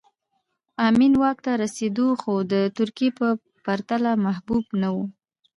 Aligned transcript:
امین 0.87 1.13
واک 1.21 1.37
ته 1.45 1.51
ورسېد 1.55 1.97
خو 2.21 2.33
د 2.51 2.53
ترکي 2.77 3.09
په 3.17 3.27
پرتله 3.65 4.11
محبوب 4.25 4.65
نه 4.81 4.89
و 4.93 4.97